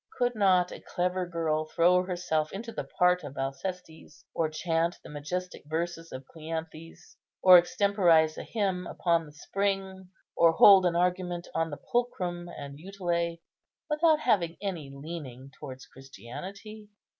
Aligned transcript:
Could 0.17 0.33
not 0.33 0.71
a 0.71 0.79
clever 0.79 1.27
girl 1.27 1.65
throw 1.65 2.01
herself 2.01 2.51
into 2.51 2.71
the 2.71 2.85
part 2.85 3.23
of 3.23 3.37
Alcestis, 3.37 4.25
or 4.33 4.49
chant 4.49 4.97
the 5.03 5.11
majestic 5.11 5.63
verses 5.67 6.11
of 6.11 6.25
Cleanthes, 6.25 7.17
or 7.43 7.59
extemporize 7.59 8.35
a 8.35 8.41
hymn 8.43 8.87
upon 8.87 9.27
the 9.27 9.31
spring, 9.31 10.09
or 10.35 10.53
hold 10.53 10.87
an 10.87 10.95
argument 10.95 11.49
on 11.53 11.69
the 11.69 11.77
pulchrum 11.77 12.49
and 12.49 12.79
utile, 12.79 13.35
without 13.91 14.21
having 14.21 14.57
any 14.59 14.89
leaning 14.91 15.51
towards 15.59 15.85
Christianity? 15.85 16.89